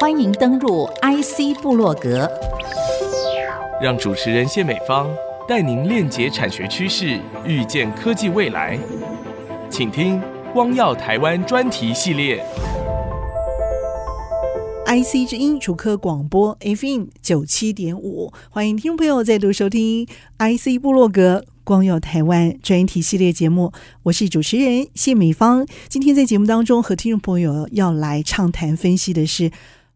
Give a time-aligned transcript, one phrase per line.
[0.00, 2.28] 欢迎登入 IC 部落格，
[3.80, 5.08] 让主持人谢美芳
[5.46, 8.76] 带您链接产学趋势，预见科技未来。
[9.70, 10.20] 请听
[10.52, 12.44] “光耀台湾”专题系列。
[14.86, 20.06] IC 之音主科广播 FM 九七点五，欢迎听众朋友再度收听
[20.38, 23.70] IC 部落格“光耀台湾”专题系列节目。
[24.04, 25.66] 我是主持人谢美芳。
[25.90, 29.50] 今天在节目当中和听众朋友要来畅谈分析的是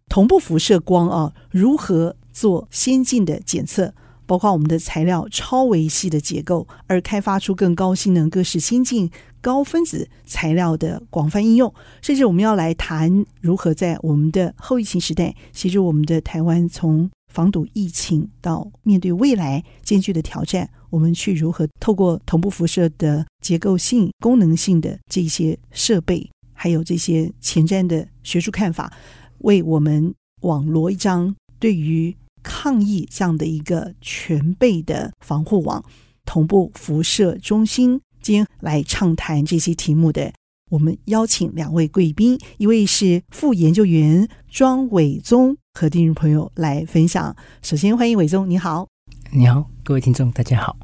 [0.06, 3.94] 同步辐射光啊，如何做先进的检测。
[4.26, 9.10] 包括我们的材料超微细的结构，而开发出更高性能、各式先进
[9.40, 28.92] 高分子材料的广泛应用，甚至我们要来谈如何在我们的后疫情时代，协助我们的台湾从防堵疫情到面对未来艰巨的挑战，我们去如何透过同步辐射的结构性、功能性的这些设备，还有这些前瞻的学术看法，
[29.38, 32.14] 为我们网罗一张对于。
[32.44, 35.84] 抗疫这样的一个全备的防护网，
[36.24, 40.32] 同步辐射中心，今天来畅谈这些题目的，
[40.68, 47.34] 我们邀请两位贵宾，一位是副研究员庄伟宗， 和听众朋友来分享。
[47.62, 48.86] 首先欢迎伟宗，你好，
[49.30, 50.76] 你好，各位听众，大家好。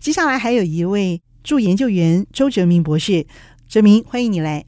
[0.00, 3.26] 接下来还有一位助研究员周哲明博士，
[3.68, 4.64] 哲明，欢迎你来。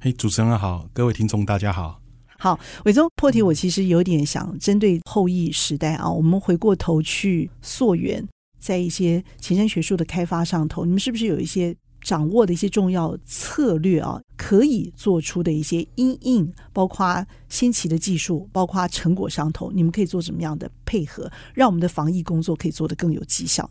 [0.00, 2.00] 嘿，主持人好，各位听众大家好。
[2.36, 8.26] 好，伟宗破题，我其实有点想针对后疫时代啊，我们回过头去溯源，
[8.58, 14.20] 在一些前瞻学术的开发上头，你们是不是有一些掌握的一些重要策略啊？
[14.36, 23.70] 可以做出的一些因应，包括先期的技术，包括成果上头，你们可以做什么样的配合，让我们的防疫工作可以做得更有绩效？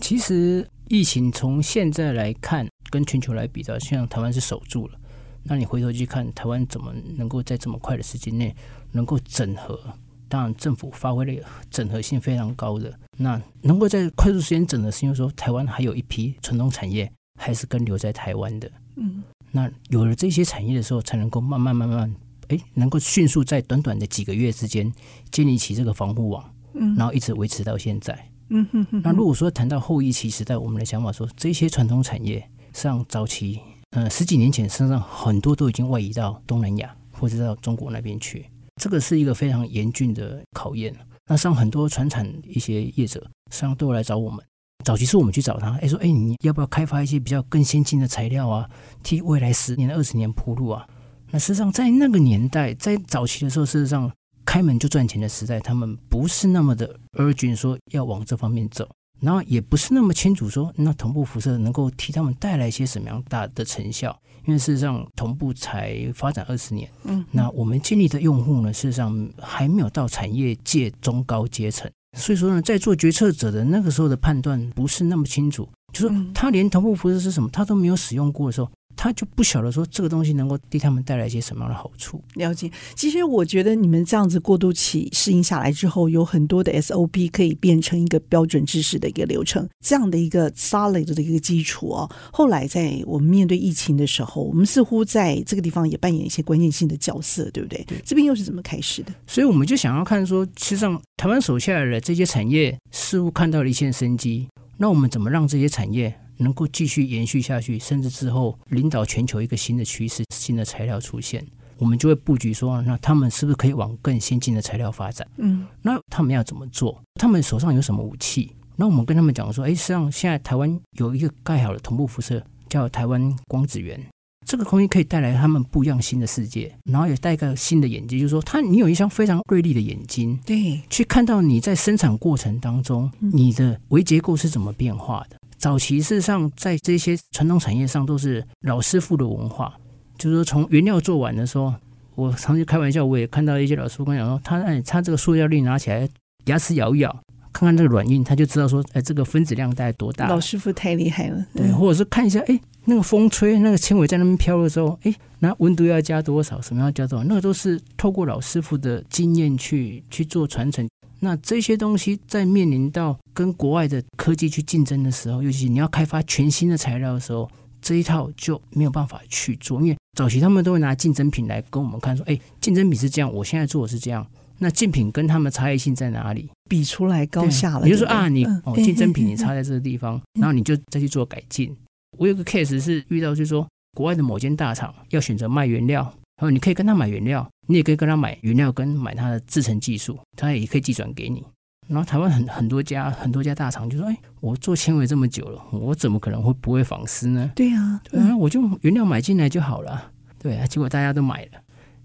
[0.00, 4.98] 其实疫情从现在来看，跟全球来比较，像台湾是守住了。
[5.44, 8.54] 那你回头去看台湾怎么能够在这么快的时间内
[8.90, 9.80] 能够整合？
[10.28, 12.92] 当然，政府发挥了整合性非常高的。
[13.16, 18.70] 那能够在快速时间整合，是因为说台湾还有一批传统产业还是跟留在台湾的。
[18.96, 22.14] 嗯，那有了这些产业的时候，才能够慢慢慢慢，
[22.48, 24.92] 哎，能够迅速在短短的几个月之间
[25.30, 26.44] 建立起这个防护网。
[26.74, 28.30] 嗯，然后一直维持到现在。
[28.50, 29.00] 嗯哼哼。
[29.02, 33.60] 那如果说谈到后疫情时代，我们的想法说，这些传统产业上早期。
[33.92, 38.44] 呃，十几年前，身上很多都已经外移到东南亚或者到中国那边去，
[38.76, 40.94] 这个是一个非常严峻的考验。
[41.26, 43.20] 那像很多传产一些业者，
[43.50, 44.44] 实际上都来找我们。
[44.88, 48.66] 早期是我们去找他，哎，说，哎，你要不要开发一些比较更先进的材料啊，
[49.02, 50.88] 替未来十年、二十年铺路啊？
[51.30, 54.10] 那事实际上在那个年代，在早期的时候，事实上
[54.46, 58.88] 开门就赚钱的时代，他们不是那么的 urgent 说要往这方面走。
[59.20, 64.18] 然后也不是那么清楚说，那同步辐射能够替他们带来一些什么样大的成效？
[64.46, 78.70] 因为事实上，同步才发展二十年，嗯，那我们建立的用户呢，事实上还没有到产业界中高阶层，所以说呢，在做决策者的那个时候的判断不是那么清楚，就是说他连头部辐射是什么，他都没有使用过的时候。
[79.00, 82.20] 他就不晓得说这个东西能够对他们带来一些什么样的好处。
[82.34, 92.10] 了解，其实我觉得你们这样子过渡期适应下来之后，有很多的 SOP 可以变成一个标准知识的一个流程，这样的一个 solid 的一个基础哦。
[92.32, 97.84] 后来在我们面对疫情的时候，我们似乎在这个地方也扮演一些关键性的角色，对不对？
[97.84, 99.12] 对，这边又是怎么开始的？
[99.28, 106.12] 所以我们就想要看说，其实际上台湾手下来的这些产业似乎看到了一线生机，那我们怎么让这些产业？
[106.38, 111.44] 能够继续延续下去，甚至之后领导全球一个新的趋势、新的材料出现，
[111.76, 115.26] 我们就会布局说，那他们是不是可以往更先进的材料发展？
[115.36, 117.02] 嗯，那他们要怎么做？
[117.20, 118.52] 他们手上有什么武器？
[118.76, 124.00] 那我们跟他们讲说，哎，实际上现在台湾有一个盖好的同步辐射，叫台湾光子源，
[124.46, 135.36] 这个空间可以带来他们不一样新的世界，然后也带一个新的眼睛，就是说，他你有一双非常锐利的眼睛，对，去看到你在生产过程当中，你的微结构是怎么变化的。
[135.58, 139.74] 早期事实上，在这些传统产业上都是老师傅的文化，
[140.16, 141.74] 就是说从原料做完的时候，
[142.14, 146.08] 我常常开玩笑，我也看到一些老师傅跟我讲说，他哎，他这个塑料粒拿起来，
[146.46, 147.10] 牙齿咬一咬，
[147.52, 150.28] 看看这个软硬，他就知道说，哎，这个分子量大概多大。
[150.28, 160.88] 老师傅太厉害了，对，或者是看一下，哎，那个风吹，那个纤维在那边飘的时候，哎，那温度要加多少，什么要加多少，那个都是透过老师傅的经验去去做传承。
[161.20, 167.48] 那这些东西在面临到跟国外的科技去竞争的时候，尤其你要开发全新的材料的时候，
[167.80, 169.80] 这一套就没有办法去做。
[169.80, 174.26] 因为早期他们都会拿竞争品来跟我们看，说：“哎，竞争品是这样，我现在做的是这样。
[174.58, 176.50] 那竞品跟他们差异性在哪里？
[176.68, 177.84] 比出来高下了。
[177.84, 181.72] 比如说啊，你哦， 竞争品你差在这个地方，然后你就再去做改进。
[182.18, 183.64] 我有个 case 是遇到，就是说
[183.96, 186.02] 国外的某间大厂要选择卖原料，
[186.40, 191.44] 然后你可以跟他买原料，你也可以跟他买原料跟买他的制成技术，他也可以寄转给你。
[191.88, 200.12] 然后台湾很很多家很多家大厂就说：“哎，我做纤维这么久了，我怎么可能会不会纺丝呢？”对啊，对啊，我就原料买进来就好了。
[200.38, 201.52] 对啊，结果大家都买了，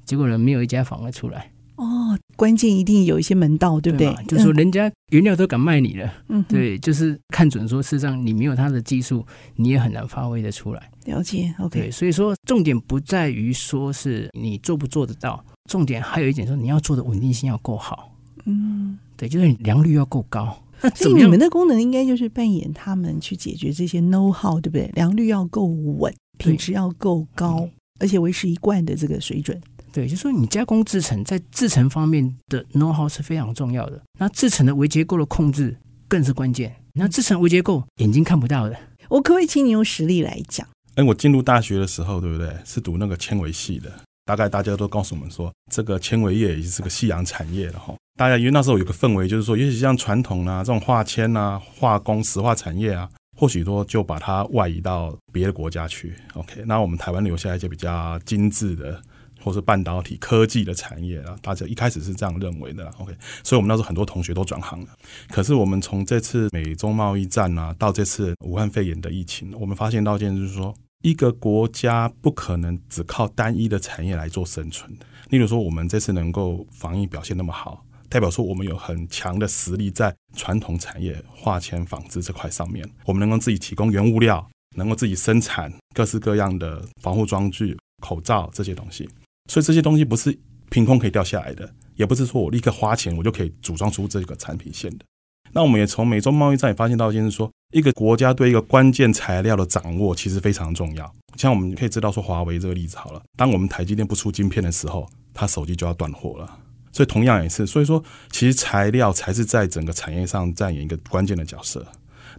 [0.06, 1.52] 结果呢，没有一家纺得出来。
[1.76, 4.14] 哦，关键一定有一些门道，对不对？
[4.14, 9.26] 对就是说人家原料都敢卖你了，嗯，对，就是看准说，事实上你没有他的技术，
[9.56, 10.90] 你也很难发挥的出来。
[11.06, 11.80] 了解，OK。
[11.80, 18.12] 对，所以说重点不在于说是你做不做得到，重点还有一点说你要做的稳定性要够好。
[18.46, 20.62] 嗯，对，就是你良率要够高。
[20.82, 24.92] 那所以你们的功能应该就是扮演他们去解决这些 know how，对不对？
[24.96, 27.72] 良率要够稳，品质要够高，嗯、
[28.02, 29.58] 而且维持一贯的这个水准。
[29.94, 34.02] 对，就是说你加工制成在制成方面的 know how 是非常重要的。
[34.20, 35.78] 那制成的微结构的控制
[36.10, 36.76] 更是关键。
[36.94, 38.76] 那制成微结构眼睛看不到的，
[39.08, 40.68] 我可不可以请你用实例来讲？
[40.96, 42.54] 哎，我进入大学的时候，对不对？
[42.66, 43.90] 是读那个纤维系的。
[44.26, 47.94] 大概大家都告诉我们说，这个纤维业也是个夕阳产业了哈。
[48.16, 56.14] 大家因为那时候有个氛围，就是说，也许像传统啊这种化纤啊、化工、石化产业啊，或许说就把它外移到别的国家去。
[56.36, 59.02] OK，那我们台湾留下一些比较精致的。
[59.44, 62.94] 或是半导体科技的产业啊，大家一开始是这样认为的啦。
[62.98, 64.88] OK，所以我们那时候很多同学都转行了。
[65.28, 70.74] 可是我们从这次美中贸易战啊，到这次武汉肺炎的疫情，我们发现到一件就是说，
[71.04, 74.90] 一个国家不可能只靠单一的产业来做生存。
[75.30, 89.10] 例如说，我们这次能够防疫表现那么好，代表说我们有很强的实力在传统产业化纤纺织这块上面，我们能够自己提供原物料，能够自己生产各式各样的防护装具、口罩这些东西。
[89.52, 90.40] 所以这些东西不是
[90.70, 95.04] 凭空可以掉下来的，也不是说我立刻花钱我就可以组装出这个产品线的。
[95.52, 101.12] 那我们也从美洲贸易战也发现到一件事，说一个国家对一个关键材料的掌握其实非常重要。
[101.36, 106.60] 像我们可以知道说华为这个例子好了，当我们台积电不出晶片的时候，它手机就要断货了。
[106.92, 111.86] 所以同样也是，所以说其实材料才是在整个产业上扮演一个关键的角色。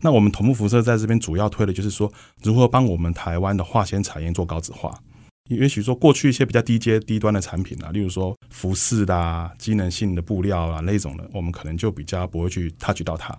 [0.00, 4.96] 那我们同步辐射在这边主要推的就是说，如何帮我们台湾的化纤产业做高质化。
[5.50, 13.36] 也许说过去一些比较低阶、低端的产品啊，例如说服饰的啊、机能性的布料啊那种的，我们可能就比较不会去 touch 到它。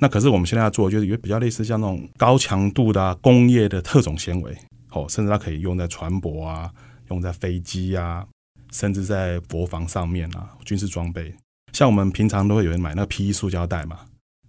[0.00, 4.56] 那可是我们现在要做，就是有比较类似像那种高强度的、啊、工业的特种纤维，
[4.92, 6.72] 哦，甚至它可以用在船舶啊、
[7.10, 8.26] 用在飞机啊，
[8.72, 11.34] 甚至在国防上面啊、军事装备。
[11.72, 14.06] 像我们平常都会有人买那个 PE 塑胶袋嘛，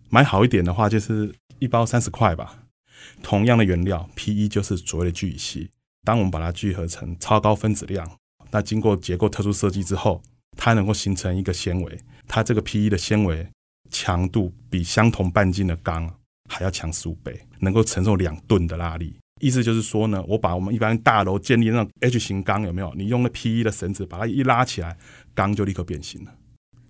[0.10, 2.64] 买好一点的话就是一包三十块吧。
[3.22, 5.70] 同样的原料，PE 就是所谓的聚乙烯。
[6.04, 8.10] 当我们把它聚合成超高分子量，
[8.52, 10.22] 那经过结构特殊设计之后，
[10.56, 12.00] 它能够形成一个纤维。
[12.28, 13.48] 它这个 PE 的纤维
[13.92, 16.12] 强度比相同半径的钢
[16.50, 19.14] 还要强十五倍，能够承受两吨的拉力。
[19.40, 22.94] 意思就是说呢，我把我们一般大楼建立那种 H 型钢有没有？
[22.96, 24.96] 你用了 PE 的绳子把它一拉起来，
[25.34, 26.32] 钢就立刻变形了。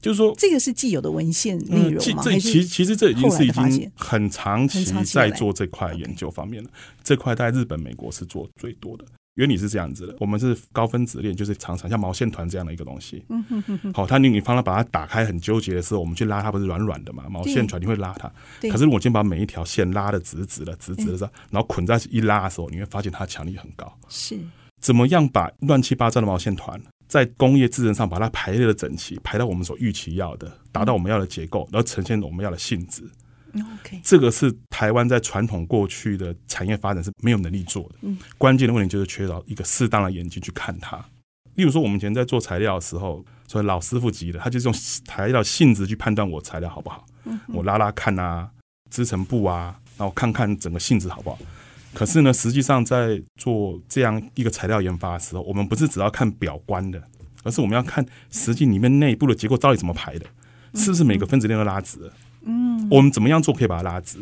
[0.02, 2.24] 就是说，这个是既有的文献内容吗？
[2.24, 6.70] 这其其实这已经是已经很长期在做这块研究方面了。
[7.04, 9.06] 这块在日本、美国是做最多的。
[9.36, 13.24] 原理是这样子的：我们是高分子链，就是常常像毛线团这样的一个东西。
[13.30, 13.94] 嗯哼哼哼。
[13.94, 17.26] 好，它你你放它把它打开很纠结的时候，我们去拉它不是软软的嘛？
[17.30, 18.32] 毛线团你会拉它。
[18.70, 23.92] 可是我今天把每一条线拉的直直的、直直的然后捆在一起一拉的时候，你会发现它强力很高。
[24.10, 24.38] 是。
[24.80, 26.82] 怎么样把乱七八糟的毛线团？
[27.08, 33.04] 在工业制程上把它排列的整齐，排到我们所预期要的，达到我们要的结构，然后呈现我们要的性质。
[33.56, 37.96] OK，这个是台湾在传统过去的产业发展是没有能力做的。
[38.02, 41.04] 嗯，关键的问题就是缺少一个适当的眼睛去看它。
[41.56, 44.74] 例如说，我们以前在做材料的时候，所以老师傅级的，他就是用
[45.06, 47.06] 材料性质去判断我材料好不好。
[47.26, 48.50] 嗯，我拉拉看啊，
[48.90, 51.38] 织成布啊，然后看看整个性质好不好。
[51.94, 57.04] 可是呢，实际上在做这样一个材料研发的时候，我们不是只要看表观的，
[57.44, 60.26] 而是我们要看实际里面内部的结构到底怎么排的，
[60.76, 62.08] 是不是每个分子链都拉直了？
[62.08, 62.14] 嗯，
[62.92, 64.20] 我们怎么样做可以把它拉直？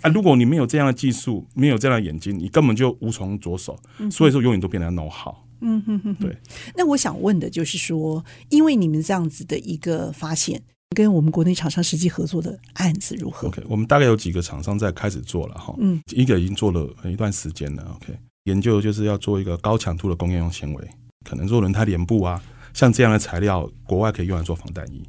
[0.00, 3.78] 啊，如果你没有这样的技术，没有这样的眼睛，你根本就无从着手。
[4.10, 5.34] 所以说，永远都变成 know how。
[5.60, 6.36] 嗯哼哼，对。
[6.74, 10.62] 那我想问的就是说，因为你们这样子的一个发现。
[10.94, 17.82] 跟我们国内厂商实际合作的案子如何？OK，我们大概有几个厂商在开始做了哈，嗯，一个已经做了一段时间了。
[17.96, 20.88] OK，研究就是要做一个高强度的工业用纤维，
[21.28, 22.40] 可能做轮胎帘布啊，
[22.72, 25.02] 像这样的材料，国外可以用来做防弹衣，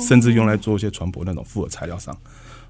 [0.00, 2.16] 甚至用来做一些船舶那种复合材料上。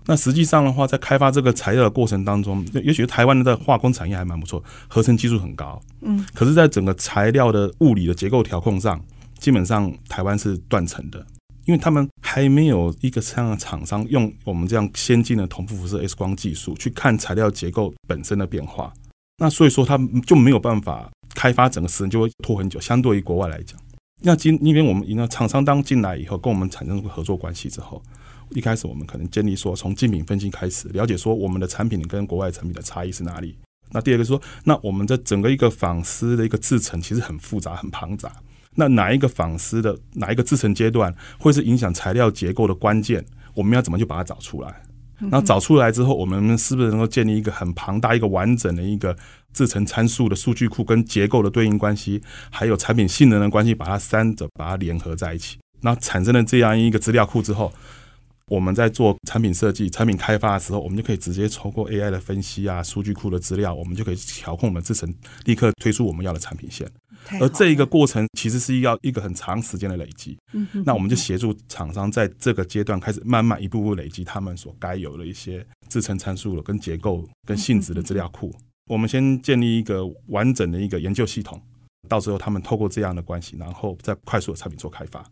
[0.07, 8.99] 那实际上的话，在开发这个材料的过程当中，也许台湾的化工产业还蛮不错，合成技术很高，嗯，可是，在整个材料的物理的结构调控上，
[9.38, 11.27] 基本上台湾是断层的。
[11.67, 18.91] 因为他们还没有一个这样的厂商用我们这样先进的同步辐射 X 光技术去看材料结构本身的变化，
[19.37, 23.79] 那所以说他就没有办法开发整个时间就会拖很久，相对于国外来讲。
[24.21, 28.03] 那今因为我们那厂商当进来以后，跟我们产生合作关系之后，
[28.51, 33.57] 一开始我们可能建立说，从竞品分析开始了解说我们的产品跟国外产品的差异是哪里。
[33.91, 38.33] 那第二个说，那我们的整个一个纺丝的一个制程其实很复杂很庞杂，
[38.75, 43.25] 那哪一个纺丝的哪一个制程阶段会是影响材料结构的关键？
[43.55, 44.83] 我们要怎么去把它找出来？
[45.21, 49.17] 然后找出来之后，我们是不是能够建立一个很庞大、一个完整的一个
[49.53, 57.73] 制成参数的数据库，跟结构的对应关系，还有产品性能的关系，把它三者把它联合在一起，那产生了这样一个资料库之后，
[58.47, 65.13] 我们在做产品设计、产品开发的时候，我们就可以直接透过 AI 的分析啊、数据库的资料，我们就可以调控我们制成，
[65.45, 66.89] 立刻推出我们要的产品线。
[67.40, 70.38] 而这一个过程其实是要一个很长时间的累积，
[70.85, 78.54] 那我们就协助厂商在这个阶段开始慢慢一步步累积他们所该有的一些制程参数了、跟结构、跟性质的资料库。
[78.87, 81.61] 我们先建立一个完整的一个研究系统，
[82.08, 85.23] 到时候他们透过这样的关系，然后再快速的产品做开发。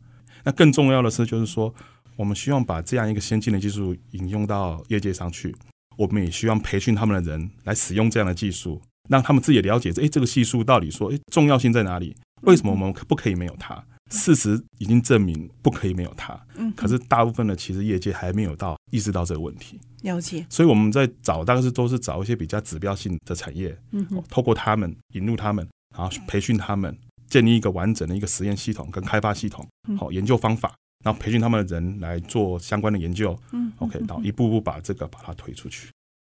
[0.44, 1.74] 那更重要的是，就是说
[2.16, 5.56] 我们希望把这样一个先进的技术引用到业界上去，
[5.96, 8.80] 我们也希望培训他们的人来使用这样的技术。
[9.08, 12.16] 让他们自己了解，诶，这个系数到底说，诶，重要性在哪里？
[12.42, 13.82] 为什么我们不可以没有它？
[14.10, 16.38] 事实已经证明不可以没有它。
[16.54, 19.80] 嗯，可是大部分的其实业界还没有到意识到这个问题。
[20.02, 20.46] 了解。
[20.48, 26.96] 所以我们在找，大概是都是找一些比较指标性的产业，嗯，透过他们引入他们，然后培训他们，
[27.28, 29.66] 建立一个完整的一个实验系统跟开发系统，
[29.98, 30.72] 好研究方法，
[31.04, 33.36] 然后培训他们的人来做相关的研究。
[33.50, 35.88] 嗯，OK，然后一步步把这个把它推出去。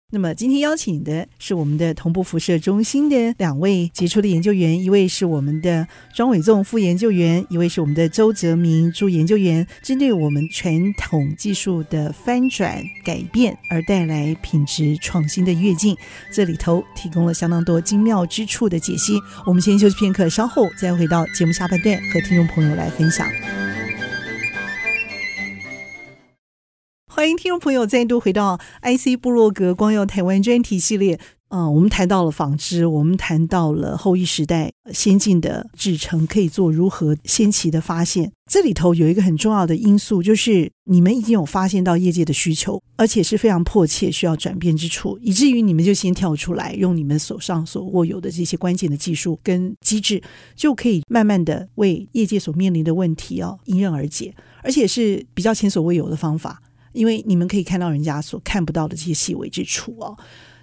[0.09, 5.85] 那么今天邀请的是我们的同步辐射中心的两位杰出的研究员，一位是我们的
[6.15, 9.67] 庄伟纵副研究员，一位是我们的周泽明助研究员。
[9.81, 15.93] 针对我们传统技术的翻转改变而带来品质创新的跃进，
[16.31, 19.19] 这里头提供了相当多精妙之处的解析。
[19.45, 23.27] 我们先休息片刻，稍后再回到节目下半段，和听众朋友来分享。
[27.17, 31.19] 欢迎听众朋友再度回到 IC 部落格光耀台湾专题系列。
[31.49, 38.31] 嗯、我们谈到了纺织，我们谈到了后疫时代先进的制程可以做如何先期的发现。
[38.47, 50.21] 这里头有一个很重要的因素，就是你们已经有发现到业界的需求，而且是非常迫切需要转变之处，以至于你们就先跳出来，用你们手上所握有的这些关键的技术跟机制，
[50.55, 56.61] 就可以慢慢的为业界所面临的问题哦迎刃而解，而且是比较前所未有的方法。
[56.93, 60.17] 因为你们可以看到人家所看不到的这些细微之处哦，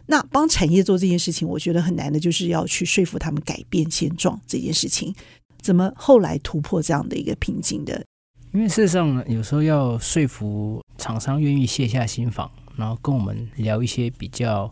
[0.07, 5.15] 那帮产业做这件事情，我觉得很难的，就是要去说服他们改变现状这件事情，
[5.61, 8.05] 怎么后来突破这样的一个瓶颈的？
[8.53, 14.71] 因为事实上呢，有时候要说服厂商愿意卸下心防，然后跟我们聊一些比较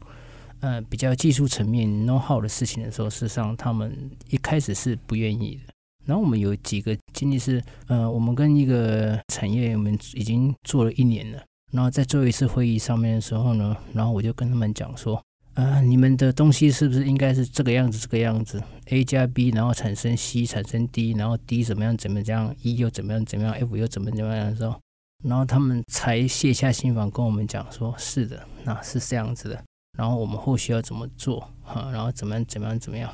[0.61, 5.72] 呃比较技术层面 know how 的事情的时候，事实上他们一开始是不愿意的。
[6.04, 11.42] 然后我们有几个经历是，呃，我们跟一个产业，我们已经做了一年了。
[11.73, 15.23] 然后在最后一次会议上面的时候呢，然后我就跟他们讲说，
[15.54, 24.78] 啊，你们的东西是不是应该是这个样子，这个样子，A 加 B，然后产生 C，产生 D，然后 D 怎么样，怎么样，E 又怎么样，怎么样，F 又怎么怎么样的时候，
[25.25, 29.64] 然后他们才卸下心防跟我们讲说，是的，那是这样子的。
[29.97, 33.11] 然后我们后续要怎么做，哈，然后怎么样，怎么样，怎么样。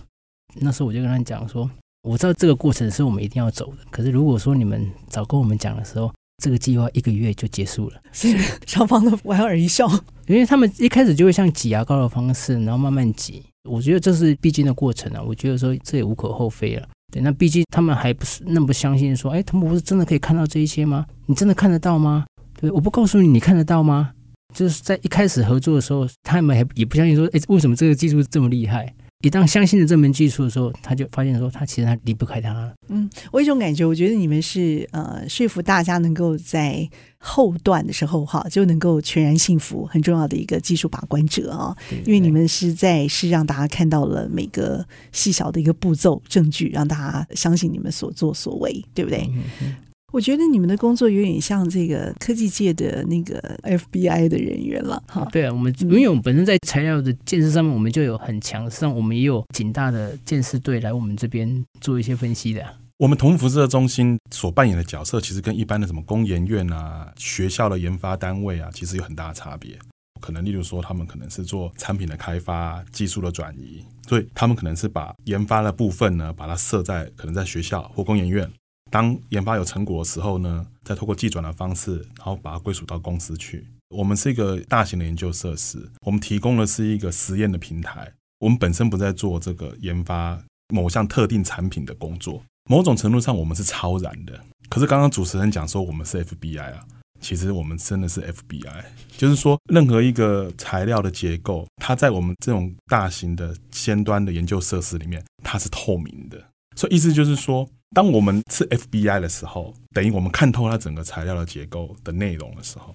[0.55, 1.69] 那时候我就跟他讲说，
[2.03, 6.13] 我知道这个过程是我们一定要走的，可是如果说你们早跟我们讲的时候。
[6.41, 8.29] 这个计划一个月就结束了，是
[8.65, 9.89] 双方都莞尔一笑，
[10.29, 13.43] 因为他们一开始就会像挤牙膏的方式，然后慢慢挤。
[13.69, 16.89] 我觉得这是必经的过程啊，我觉得说这也无可厚非了。
[17.13, 21.05] 对，那毕竟他们还不是那么不相信，说，哎，他们不是真的可以看到这一些吗？
[21.27, 22.25] 你真的看得到吗？
[22.61, 24.13] 对，我不告诉你，你看得到吗？
[24.55, 28.95] 就是在一开始合作的时候，他们还也不相信，说，哎，为什么这个技术这么厉害？
[29.21, 32.73] 一旦相信了这门技术的时候，他就发现说，他其实他离不开他了。
[32.89, 49.29] 嗯，我有一种感觉，我觉得你们是呃说服大家能够在后段的时候哈，就能够全然信服很重要的一个技术把关者啊，对对对，因为你们是在是让大家看到了每个细小的一个步骤证据，让大家相信你们所作所为，对不对？
[49.33, 49.77] 嗯嗯
[50.11, 55.29] 我觉得你们的工作有点像这个科技界的那个 FBI 的人员了，哈。
[55.31, 62.65] 对啊，我们因为我们本身在材料的建设上面，我们就有很强，实际上我们也有警大的建设队来我们这边做一些分析的。
[62.97, 69.79] 我们同辐射中心所扮演的角色，其实跟一般的什么工研院啊、学校的研发单位啊，其实有很大的差别。
[70.21, 78.51] 可能例如说，他们可能是做产品的开发、技术的转移，所以他们可能是把研发的部分呢，把它设在可能在学校或工研院。
[78.91, 83.67] 当研发有成果的时候呢，再透过计转的方式，然后把它归属到公司去。
[83.89, 88.13] 我们是一个大型的研究设施，我们提供的是一个实验的平台。
[88.41, 92.43] 我们本身不在做这个研发某项特定产品的工作。
[92.71, 94.39] 某种程度上，我们是超然的。
[94.69, 96.85] 可是刚刚主持人讲说我们是 FBI 啊，
[97.21, 98.85] 其实我们真的是 FBI，
[99.17, 106.39] 就是说任何一个材料的结构，它在我们这种大型的尖端的研究设施里面，它是透明的。
[106.79, 112.95] 所以意思就是说，当我们是 FBI 的时候，等于我们看透它整个材料的结构的内容的时候，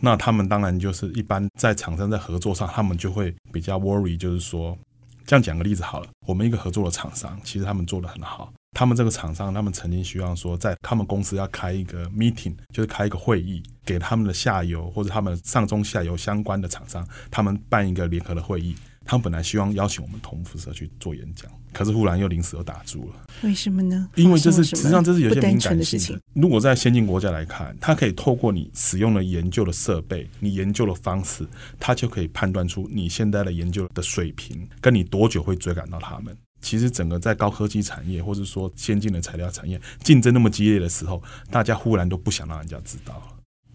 [0.00, 4.76] 那他们当然就是一般在厂商在合作上，他们就会比较 worry，就是说，
[5.24, 8.52] 这样讲个例子好了，我们一个合作的厂商，其实他们做得很好。
[8.76, 18.76] 他们这个厂商，他们曾经希望说，在他们公司要开一个 meeting，就是开一个会议，给他们的下游或者他们上中下游相关的厂商，他们办一个联合的会议。
[19.04, 23.14] 他们本来希望邀请我们同辐射去做演讲，可是忽然又临时又打住了。
[23.42, 24.08] 为什么呢？
[24.14, 26.14] 因为这是实际上这是有些敏感性的。
[26.14, 31.46] 的如果在先进国家来看，它可以透过你使用的研究的设备，你研究的方式，
[31.78, 36.36] 它就可以判断出你现在的研究的水平，跟你多久会追赶到他们。
[36.60, 43.22] 其实整个在高科技产业，或者说先进的材料产业竞争那么激烈的时候，大家忽然都不想让人家知道了。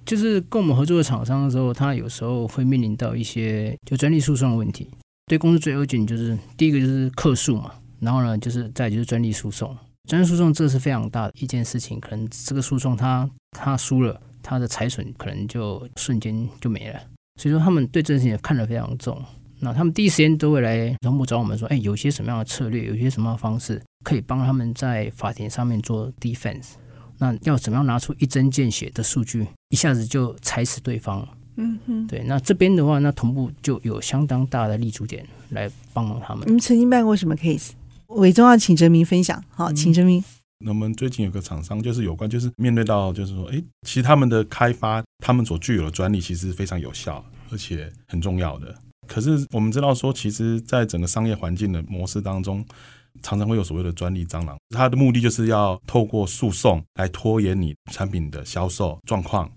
[0.06, 4.90] 就是跟我们合作的厂商的时候，他有时候会面临到一些就专利诉讼的问题。
[5.28, 9.78] 对公司最要紧就是第一个就是客诉嘛，然后呢就是再就是专利诉讼。
[10.08, 17.00] 专利诉讼这是非常大的一件事情，可能这个诉讼他他输了，他的财损可能就瞬间就没了。
[17.36, 19.22] 所以说他们对这件事情看得非常重。
[19.60, 26.76] 那他们第一时间都会来总部找我们说，哎，有些什么样的策略，有些什么样的方式可以帮他们在法庭上面做 defense。
[27.18, 31.28] 那要怎么样拿出一针见血的数据，一下子就踩死对方？
[31.58, 32.24] 嗯哼，对。
[32.26, 36.48] 那这边的话，那同步就有相当大的立足点来帮忙他们。
[36.48, 37.72] 你们曾经办过什么 case？
[38.08, 39.44] 伟忠要请哲明分享。
[39.50, 40.24] 好，请哲明。
[40.60, 48.74] 那我们最近有个厂商，就是有关，就是面对到，就是说，哎，其实他们的开发，他们所具有的专利，其实是非常有效，而且很重要的。
[49.08, 52.66] 可是我们知道说，其实，在整个商业环境的模式当中，
[53.22, 59.50] 常常会有所谓的专利蟑螂，它的目的就是要透过诉讼来拖延你产品的销售状况，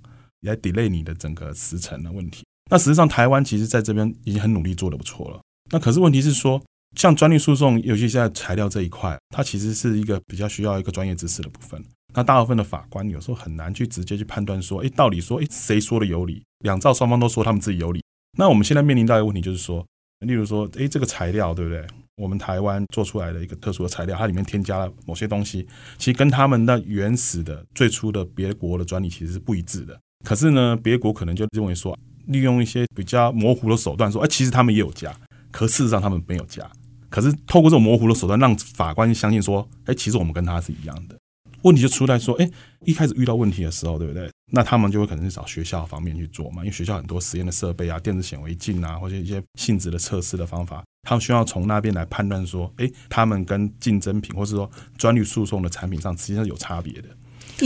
[0.42, 2.44] 来 delay 你的整个时程的问题。
[2.70, 5.40] 那实际上，台湾其实在这边已经很努力做得不错了。
[5.72, 6.62] 那可是问题是说，
[6.96, 11.82] 像专利诉讼，尤其现在材料这一块，它其实是一个比较需要一个专业知识的部分。
[12.14, 16.42] 那大部分的法官有时候很难去直接去判断说，哎，到底说，哎，谁说的有理？
[16.64, 18.02] 两造双方都说他们自己有理。
[18.38, 19.84] 那我们现在面临到一个问题，就是说，
[20.26, 21.86] 例如说，诶，这个材料对不对？
[22.16, 25.66] 我们台湾做出来的一个特殊的材料，它里面添加了某些东西，
[25.98, 29.98] 其实跟他们那原始的最初的别国的专利其实是不一致的。
[30.24, 35.14] 可是呢，别国可能就认为说，利用一些比较模糊的手段说，哎，其实他们也有加，
[35.50, 36.68] 可事实上他们没有加。
[37.08, 41.16] 可是透过这种模糊的手段，让法官相信说，哎，其实我们跟他是一样的。
[41.62, 42.48] 问题就出来说，哎，
[42.84, 44.30] 一开始遇到问题的时候，对不对？
[44.52, 57.08] 那他们就会可能是找学校方面去做嘛，因为学校很多实验的设备啊，电子显微镜啊，或者一些性质的测试的方法，他们需要从那边来判断说，哎，他们跟竞争品或是说专利诉讼的产品上实际上有差别的。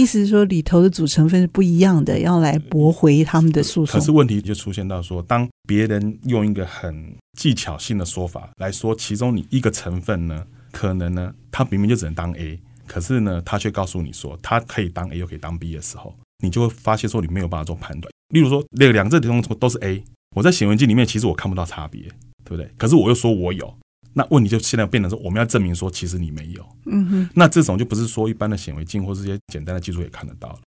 [0.01, 3.99] 意思是说，里头的组成分是不一样的，要来驳回他们的诉讼。
[3.99, 12.59] 可是问题就出现到说，当别人用一个很技巧性的说法来说，其中你一个成分呢，可能呢，它明明就只能当 A。
[12.87, 18.13] 可是呢，他却告诉你说，他可以当 A 又可以当 B 的时候，你就会发现说你没有办法做判断。
[18.35, 20.05] 例如说，那两个这东西都是 A，
[20.37, 22.03] 我在显微镜里面其实我看不到差别，
[22.45, 22.69] 对不对？
[22.77, 23.75] 可是我又说我有，
[24.15, 26.67] 那问题就现在变成说，我们要证明说其实你没有。
[26.87, 27.29] 嗯哼。
[27.35, 30.59] 那这种就不是说一般的显微镜或这些简单的技术也看得到了。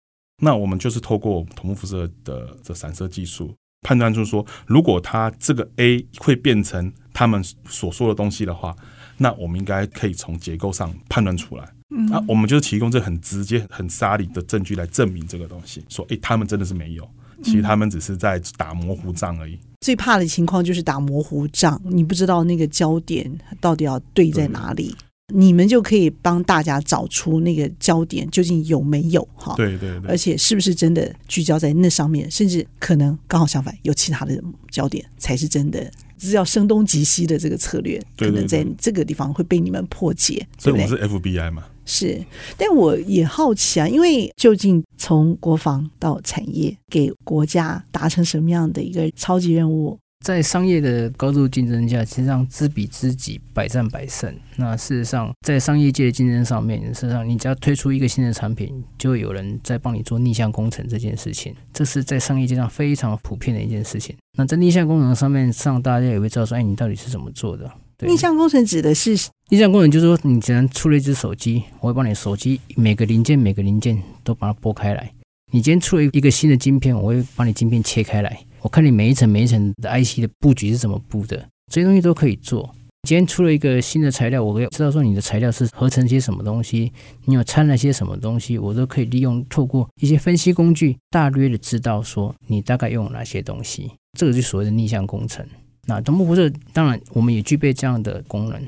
[0.44, 8.76] 那我们就是透过同步辐射的这散射技术，判断出说，如果它这个 A 会变成他们所说的东西的话，
[9.18, 11.68] 那我们应该可以从结构上判断出来。
[11.90, 17.10] 嗯，啊，我们就是提供这很直接、很沙礫的证据来证明这个东西，说，哎，他们真的是没有，
[17.42, 19.58] 其实他们只是在打模糊仗而已。
[19.82, 24.96] 最怕的情况就是打模糊仗，你不知道那个焦点到底要对在哪里，
[25.34, 29.56] 你们就可以帮大家找出那个焦点究竟有没有哈？
[29.56, 35.92] 对对对，而且是不是真的聚焦在那上面，甚至可能刚好相反，有其他的焦点才是真的。
[36.20, 40.48] 是要声东击西的这个策略，可能在这个地方会被你们破解。
[40.58, 41.64] 所以我们是 FBI 嘛？
[41.88, 42.24] 是，
[42.58, 49.98] 但我也好奇啊，因为究竟从国防到产业，给国家达成什么样的一个超级任务？
[50.26, 54.36] 在商业的高度竞争下，其实上知彼知己，百战百胜。
[54.58, 61.56] 那事实上，在商业界的竞争上面，事实上你只要推出一个新的产品，就有人在帮你做逆向工程这件事情。
[61.72, 64.16] 这是在商业界上非常普遍的一件事情。
[64.38, 67.72] 那在逆向工程上面上，大家也会知道说，哎，你到底是怎么做的？
[68.06, 69.18] 逆向工程指的是
[69.50, 75.12] 逆向工程，就是说你只能出了一只手机，我会帮你手机每个零件每个零件都把它剥开来。
[75.52, 78.40] 你今天出了一个新的晶片，我会把你晶片切开来。
[78.62, 82.70] 我看你每一层每一层的 IC 的布局是怎么布的，这些东西都可以做。
[83.08, 86.92] 今天出了一个新的材料，我可以知道说你的材料是合成些什么东西，
[87.24, 93.90] 你有掺了些什么东西，我都可以利用透过一些分析工具，大略的知道说你大概用了哪些东西。
[94.20, 95.46] 这个就是所谓的逆向工程。
[95.88, 98.62] 那同步辐射当然我们也具备这样的功能。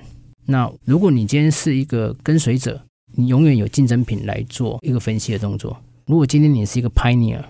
[0.45, 2.81] 那如果你今天是一个跟随者，
[3.13, 5.77] 你永远有竞争品来做一个分析的动作。
[6.05, 7.43] 如果今天你是一个 pioneer，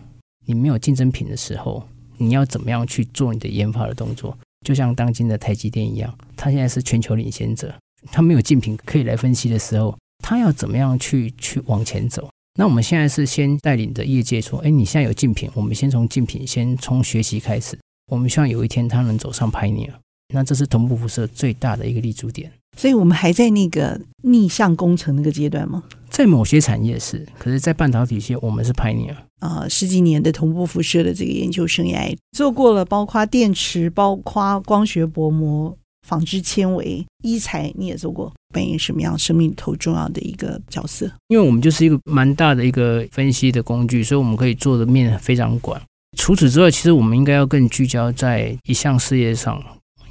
[0.46, 4.38] 你没有竞争品的时候，你要怎么样去做你的研发的动作？
[4.66, 7.74] 就像当今的台积电一样，它现在是全球领先者，
[8.12, 12.30] 它没有竞品可以来分析的时候，它要怎么样去去往前走？
[12.58, 17.80] 那我们现在是先带领着业界说，哎，你现在有竞品，我们先从竞品，先从学习开始。
[18.10, 19.94] 我们希望有一天它能走上 Pioneer，
[20.34, 22.52] 那这是同步辐射最大的一个立足点。
[22.78, 25.84] 所以我们还在那个逆向工程那个阶段吗？
[26.10, 29.16] 在某些产业是，可是，在半导体系，我们是 Pioneer。
[29.40, 35.76] 啊、呃，十几年的同步辐射的这个研究生涯，做过了包括电池、包括光学薄膜、
[36.08, 41.10] 纺织纤维、医材，你也做过，扮演什么样生命里头重要的一个角色？
[41.28, 45.82] 因为我们就是一个蛮大的一个分析的工具，所以我们可以做的面非常广。
[46.20, 49.58] 除此之外，其实我们应该要更聚焦在一项事业上，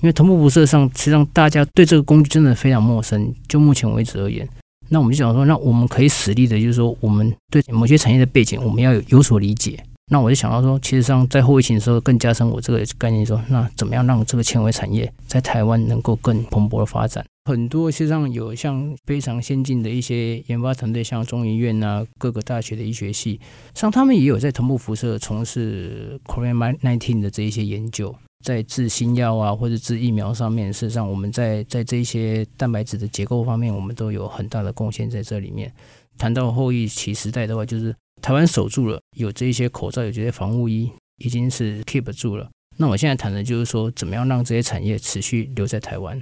[0.00, 3.32] 因为同步辐射上，实际上大家对这个工具真的非常陌生。
[3.46, 4.48] 就目前为止而言。
[4.88, 9.78] 那我们就想说，那我们可以实力的，就是说，我们对某些产业的背景，我们要有有所理解。
[10.08, 17.24] 那我就想到说，其实上在后疫情的时候，更加深我这个概念说，那怎么样让这个纤维产业在台湾能够更蓬勃的发展？
[17.44, 23.40] 很多实际上有像非常先进的一些研发团队，像中医院啊，各个大学的医学系，
[23.74, 28.14] 像他们也有在同步辐射从事 COVID-19 的这一些研究。
[28.44, 35.72] 在制新药啊，或者制疫苗上面，事实上我们在在这些蛋白质的结构方面，我们都有很大的贡献在这里面。
[36.16, 42.48] 谈到后疫情时代的话，就是台湾守住了，有这些口罩，有这些防护衣，已经是 keep 住了。
[42.76, 46.20] 那我现在谈的就是说，怎么样让这些产业持续留在台湾？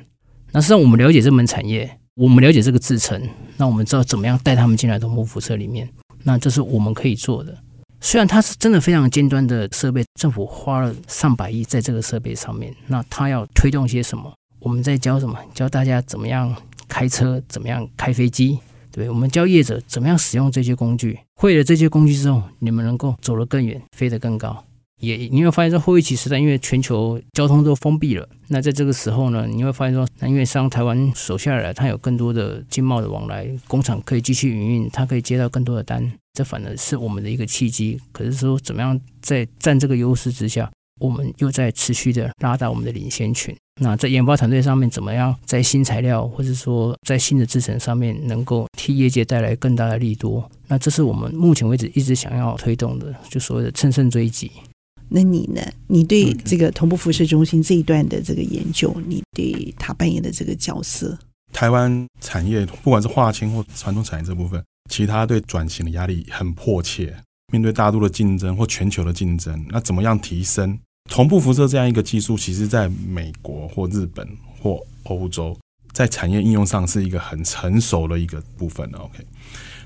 [0.52, 3.20] 那实际上我们了解这门产业，我们了解这个制程，
[3.56, 5.88] 那我们知道怎么样带他们进来同步辐射里面，
[6.22, 7.56] 那这是我们可以做的。
[8.00, 14.32] 虽然它是真的非常尖端的设备，政府花了上百亿在这个设备上面，那它要推动些什么？
[14.60, 15.38] 我们在教什么？
[15.54, 16.54] 教大家怎么样
[16.88, 18.58] 开车，怎么样开飞机，
[19.00, 19.08] 对？
[19.08, 21.18] 我们教业者怎么样使用这些工具。
[21.34, 24.64] 会了这些工具之后，你们能够走得更远，飞得更高。
[24.98, 38.00] 也你会发现，在后疫情时代，因为全球交通都封闭了，那在这个时候呢，你会发现说，那因为像台湾守下来，它有更多的经贸的往来，工厂可以继续营运，它可以接到更多的单，这反而是我们的一个契机。
[38.10, 43.54] 可是说，怎么样在占这个优势之下，我们又在持续的拉大我们的领先群。
[43.80, 50.50] 那在研发团队上面，怎么样在新材料或者说在新的制程上面，能够替业界带来更大的利多？
[50.66, 54.50] 那这是我们目前为止一直想要推动的，就所谓的乘胜追击。
[55.08, 55.60] 那你呢？
[55.86, 61.16] 你对这个同步辐射中心这一段的这个研究，你对他扮演的这个角色？
[61.52, 67.14] 台湾产业不管是化纤或传统产业这部分，其他对转型的压力很迫切。
[67.52, 70.76] 面对大陆的竞争或全球的竞争，那怎么样提升
[71.08, 72.36] 同步辐射这样一个技术？
[72.36, 74.28] 其实在美国或日本
[74.60, 75.56] 或欧洲，
[75.92, 78.90] 在产业应用上是一个很成熟的一个部分。
[78.92, 79.24] OK，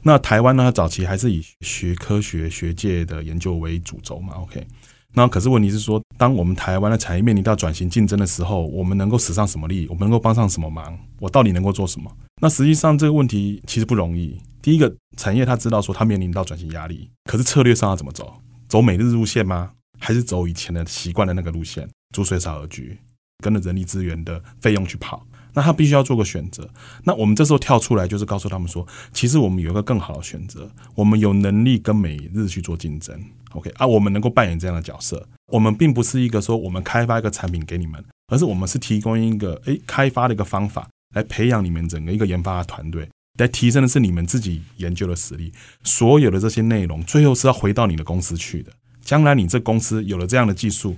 [0.02, 0.72] 那台湾呢？
[0.72, 4.35] 早期还是以学科学学界的研究为主轴嘛。
[4.35, 4.66] OK。
[5.12, 9.88] 那可是问题是说，当我们台湾的产业面临到转型竞争的时候，我们能够使上什么力？
[9.88, 10.96] 我们能够帮上什么忙？
[11.18, 12.09] 我到底能够做什么？
[12.40, 14.38] 那实际上这个问题其实不容易。
[14.62, 18.33] 第一个，产业他知道说他面临到转型压力，可是策略上要怎么走？
[18.68, 19.72] 走美日路线吗？
[20.00, 22.98] 还是走以前的习惯的那个路线，逐水草而居，
[23.38, 25.24] 跟着人力资源的费用去跑？
[25.52, 26.68] 那他必须要做个选择。
[27.04, 33.20] 那我们这时候跳出来，就是告诉他们说，其实我们有一个更好的选择，我们有能力跟美日去做竞争。
[33.52, 43.08] OK 啊，我们能够扮演这样的角色，我们并不是一个说我们开发一个产品给你们，而是我们是提供一个诶开发的一个方法，来培养你们整个一个研发的团队，
[43.40, 45.52] 来提升的是你们自己研究的实力。
[45.82, 48.72] 所有的这些内容，最后是要回到你的公司去的。
[49.11, 50.96] 将来你这公司有了这样的技术，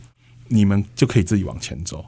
[0.49, 2.05] 你们就可以自己往前走。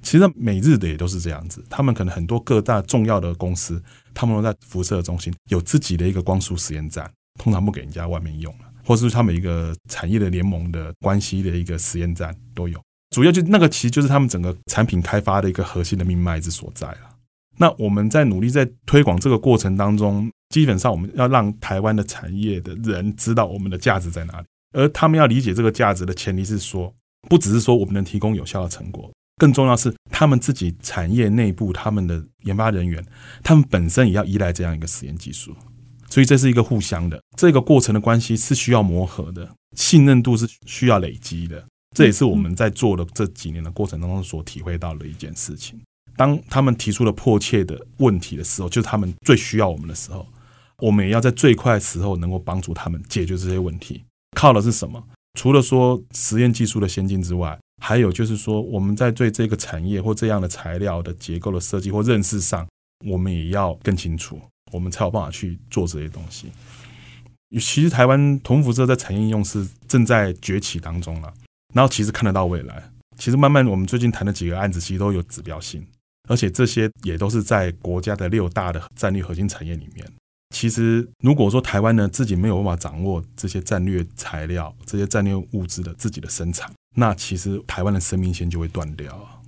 [0.00, 3.82] 其实美日的也都是这样子，他们可能很多各大重要的公司，
[4.14, 7.10] 他们都在辐射中心有自己的一个光束实验站，
[7.40, 8.66] 通常不给人家外面用了。
[8.84, 17.16] 或是他们一个产业的联盟的关系的一个实验站都有，主要就那个其实就是他们整个产品开发的一个核心的命脉之所在了。
[17.58, 26.92] 那我们在努力在推广这个过程当中，基本上我们要让台湾的产业的人知道我们的价值在哪里，而他们要理解这个价值的前提是说，
[27.28, 33.04] 不只是说我们能提供有效的成果，更重要是他们自己产业内部他们的研发人员，
[33.42, 35.54] 他们本身也要依赖这样一个实验技术。
[36.08, 41.64] 所以这是一个互相的，这个过程的关系是需要磨合的，信任度是需要累积的。
[41.96, 45.80] 这也是我们在做的这几年的过程当中所体会到的一件事情。
[46.16, 50.26] 当他们提出了迫切的问题的时候，就是他们最需要我们的时候，
[50.78, 54.04] 我们也要在最快的时候能够帮助他们解决这些问题。
[54.36, 55.02] 靠的是什么？
[55.38, 62.66] 除了说实验技术的先进之外，还有就是说我们在对这个产业或这样的材料的结构的设计或认识上，
[63.06, 64.40] 我们也要更清楚，
[64.72, 66.50] 我们才有办法去做这些东西。
[67.58, 71.32] 其实台湾同辐射在产业应用是正在崛起当中了，
[71.74, 72.82] 然后其实看得到未来。
[73.18, 75.84] 其实慢慢我们最近谈的几个案子，其实都有指标性，
[76.28, 80.06] 而且这些也都是在国家的六大的战略核心产业里面。
[80.54, 89.42] 其实如果说台湾呢自己没有办法掌握这些战略材料、这些战略物资的自己的生产，那其实台湾的生命线就会断掉。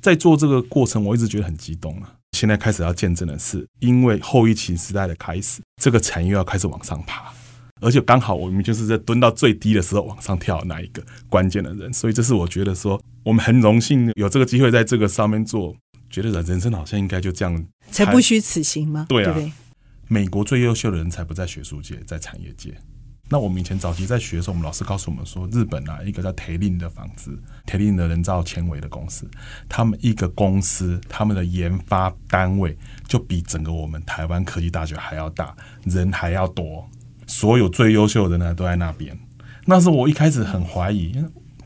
[0.00, 2.14] 在做这个过程，我一直觉得很激动啊。
[2.32, 7.32] 现在开始要见证的是，因为后疫情时代的开始，这个产业要开始往上爬，
[7.80, 15.76] 而且刚好我们就是在蹲到最低的时候往上跳的那一个关键的人，所以这是我觉得说我们很荣幸有这个机会在这个上面做，
[16.08, 19.06] 觉得人人生好像应该就这样，才不虚此行吗？
[19.08, 19.38] 对啊，
[20.12, 22.76] 美国最优秀的人才不在学术界，在产业界。
[23.30, 29.26] 那我们以前早期在学的时候，我们老师告诉我们说，日本啊，一个叫铁林的房子，铁林的人造纤维的公司，
[29.70, 32.76] 他们一个公司，他们的研发单位
[33.08, 36.86] 就比整个我们台湾科技大学还要大，人还要多，
[37.26, 39.18] 所有最优秀的人呢都在那边。
[39.64, 41.14] 那是我一开始很怀疑，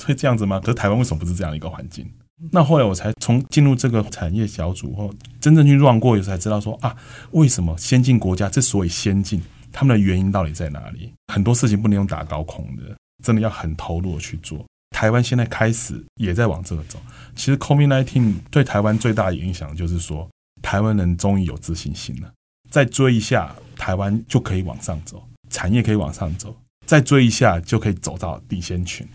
[0.05, 0.61] 会这样子吗？
[0.61, 2.09] 可是台湾为什么不是这样一个环境？
[2.53, 6.95] 那后来我才从进入这个产业小组后，真正去 run 过，才知道说啊，
[7.31, 9.43] 为什么先进国家之所以先进？
[9.73, 11.13] 他们的原因到底在哪里？
[11.33, 14.65] 很多事情不能用打高空的，真的要很投入的去做。
[14.91, 16.99] 台湾现在开始也在往这个走。
[17.35, 20.27] 其实 COVID-19 对台湾最大的影响就是说，
[20.63, 22.33] 台湾人终于有自信心了。
[22.71, 26.57] 再追一下，台湾就可以往上走，产业可以往上走。
[26.87, 29.07] 再追一下，就可以走到领先群。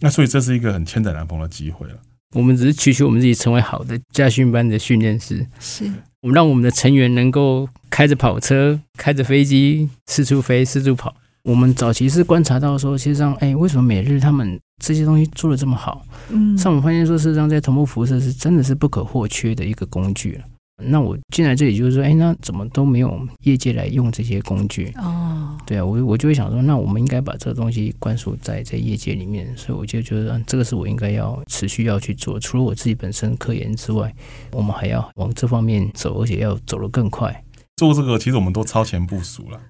[0.00, 1.98] 那所以这是一个很千载难逢的机会了。
[2.34, 5.46] 我们只是祈求我们自己成为好的家训班的训练师。
[5.58, 5.90] 是。
[6.20, 11.14] 我们让我们的成员能够开着跑车、开着飞机四处飞、四处跑。
[11.44, 16.04] 我们早期是观察到说，其实上，哎，为什么每日他们这些东西做的这么好？
[16.28, 20.38] 嗯，上我们发现说，事实上，在同步辐射是真的是不可或缺的一个工具。
[20.80, 24.92] 那我进来这里就是说，哎，那怎么都没有业界来用这些工具？
[24.96, 32.38] 哦，对啊，我我就会想说，那我们应该把这个东西灌输在在业界里面，所以我就觉得这个是我应该要持续要去做。
[32.38, 34.14] 除了我自己本身科研之外，
[34.52, 37.44] 我们还要往这方面走，而且要走得更快。
[37.76, 39.60] 做这个其实我们都超前部署了，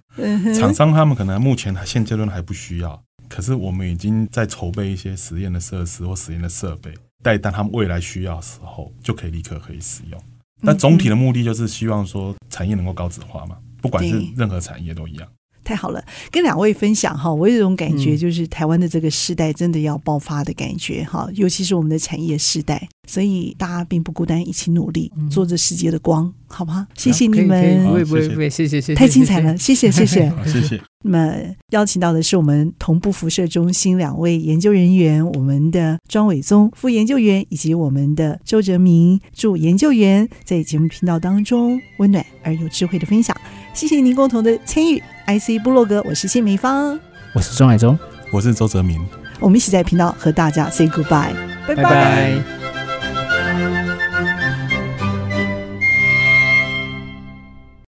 [0.54, 6.92] 厂商他们可能目前现阶段还不需要，可是我们已经在筹备一些实验的设施或实验的设备，
[7.22, 10.20] 待当他们未来需要的时候，就可以立刻可以使用。
[10.60, 15.28] 那总体的目的就是希望说产业能够高质化嘛，不管是任何产业都一样。
[15.64, 26.86] 太好了，跟两位分享哈，我有一种感觉，就是台湾的这个世代真的要爆发的感觉哈，尤其是我们的产业世代，所以大家并不孤单，一起努力，做着世界的光，好不好？
[26.96, 29.92] 谢谢你们，不会不会不会，谢谢谢谢，太精彩了，谢谢。
[29.92, 30.82] 谢谢谢谢。
[31.04, 31.34] 那么
[31.70, 43.37] 邀请到的是我们同步辐射中心两位研究人员，我们的庄伟宗副研究员以及我们的周哲明助研究员，在节目频道当中温暖而有智慧的分享。
[43.72, 46.98] 谢谢您共同的参与，IC 部落格，我是谢美芳，
[47.32, 47.96] 我是庄伟宗，
[48.32, 49.00] 我是周哲明，
[49.38, 51.32] 我们一起在频道和大家 say goodbye，
[51.66, 51.76] 拜拜。
[51.76, 52.57] 拜拜。